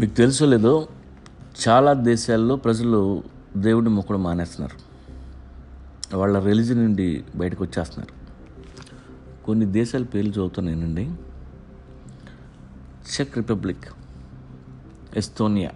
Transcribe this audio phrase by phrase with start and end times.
[0.00, 0.88] మీకు తెలుసో లేదో
[1.68, 3.22] చాలా దేశాల్లో ప్రజలు
[3.56, 4.76] దేవుడిని మొక్కడం మానేస్తున్నారు.
[6.16, 8.12] వాళ్ళ రిలీజన్ నుండి బయటకు వచ్చేస్తున్నారు.
[9.44, 11.10] కొన్ని దేశాల పేర్లు చదువుతున్నానండి
[13.12, 13.86] check Republic
[15.16, 15.70] Estonia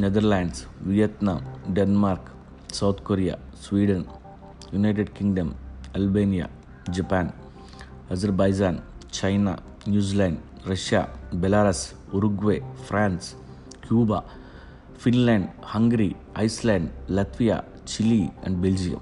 [0.00, 1.40] Netherlands Vietnam
[1.74, 2.28] Denmark
[2.74, 4.04] South Korea Sweden
[4.74, 5.54] United Kingdom
[5.94, 6.46] Albania
[6.90, 7.28] Japan
[8.10, 8.78] Azerbaijan
[9.18, 9.56] China
[9.88, 13.34] New Zealand Russia Belarus Uruguay France
[13.88, 14.22] Cuba
[15.00, 17.62] Finland Hungary Iceland Latvia
[17.92, 19.00] Chile and Belgium.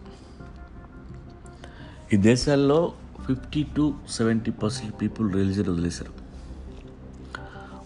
[2.13, 2.93] ఈ దేశాల్లో
[3.27, 6.13] fifty to seventy percent people religion వదిలేశారు.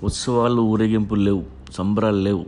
[0.05, 2.47] ఉత్సవాలు ఊరేగింపులు లేవు సంబరాలు లేవు.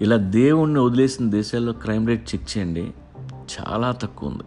[0.00, 2.92] ఇలా దేవుణ్ణి వదిలేసిన దేశాల్లో క్రైమ్ రేట్ చెక్ చేయండి
[3.60, 4.44] చాలా తక్కువ ఉంది.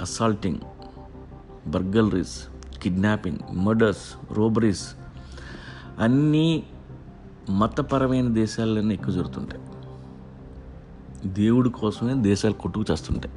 [0.00, 0.58] Assaulting
[1.66, 2.44] burglaries
[2.82, 4.88] kidnapping murders robberies
[5.98, 6.66] అన్నీ
[7.50, 9.62] మతపరమైన దేశాలన్నీ ఎక్కువ జరుగుతుంటాయి.
[11.32, 13.34] దేవుడి కోసమే దేశాలు కొట్టుకు చేస్తుంటాయి.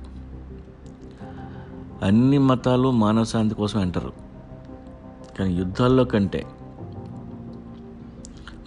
[2.03, 4.13] అన్ని మతాలు మానవ శాంతి కోసం అంటారు.
[5.39, 6.47] కానీ యుద్ధాల్లో కంటే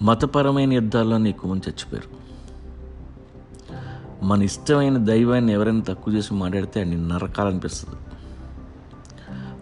[0.03, 2.27] మతపరమైన యుద్ధాల్లోనే ఎక్కువ మంది చచ్చిపోయారు.
[4.25, 7.97] మన ఇష్టమైన దైవాన్ని ఎవరైనా తక్కువ చేసి మాట్లాడితే అన్ని నరకాలనిపిస్తుంది.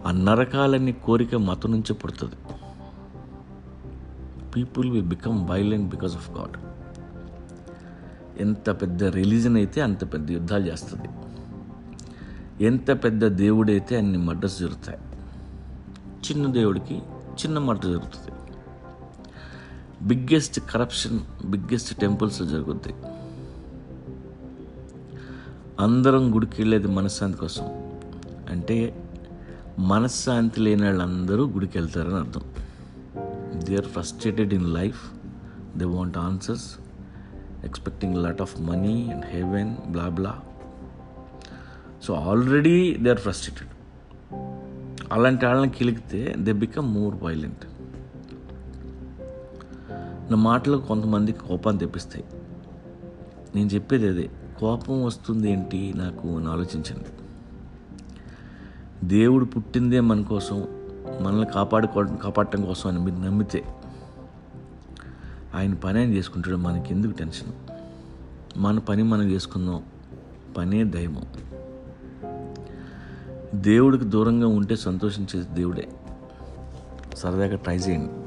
[0.06, 2.34] ఆ నరకాలన్నీ కోరిక మతం నుంచే పుడుతుంది.
[4.56, 6.56] People we become violent because of God
[8.40, 11.08] ఎంత పెద్ద రిలీజన్ అయితే అంత పెద్ద యుద్ధాలు చేస్తుంది.
[12.64, 14.98] ఎంత పెద్ద దేవుడైతే అన్ని మర్డర్స్ జరుగుతాయి.
[16.08, 16.94] చిన్న దేవుడికి
[17.32, 18.32] చిన్న మర్డర్ జరుగుతుంది.
[20.02, 22.94] బిగ్గెస్ట్ కరప్షన్ బిగ్గెస్ట్ టెంపుల్స్ జరుగుద్ది.
[25.80, 27.64] అందరం గుడికి వెళ్ళేది మనశ్శాంతి కోసం.
[28.50, 29.04] అంటే
[29.78, 32.53] మనశ్శాంతి లేని వాళ్ళందరూ గుడికి వెళ్తారని అర్థం.
[33.64, 35.12] They are frustrated in life
[35.76, 36.76] they want answers
[37.64, 40.40] expecting lot of money and heaven bla bla
[42.02, 43.68] so already they are frustrated
[45.12, 47.64] అలాంటి వాళ్ళని కిలికితే దే బికమ్ మోర్ వైలెంట్
[50.30, 52.24] నా మాటలు కొంతమందికి కోపాన్ని తెప్పిస్తాయి.
[53.56, 57.04] నేను చెప్పేది అదే కోపం వస్తుంది ఏంటి నాకు ఆలోచించండి.
[59.06, 60.73] దేవుడు పుట్టిందే మన కోసం
[61.20, 63.64] మనల్ని కాపాడుకోవడం కాపాడటం కోసం అని మీరు నమ్మితే
[65.54, 66.56] ఆయన పని ఆయన చేసుకుంటాడు.
[66.56, 67.52] మనకి ఎందుకు టెన్షన్?
[68.56, 69.82] మన పని మనం చేసుకుందాం
[70.56, 71.26] పనే దైవం.
[73.54, 75.88] దేవుడికి దూరంగా ఉంటే సంతోషించేది దేవుడే.
[77.16, 78.23] సరదాగా ట్రై చేయండి.